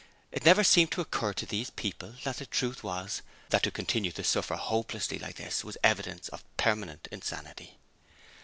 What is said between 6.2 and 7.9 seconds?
of permanent insanity.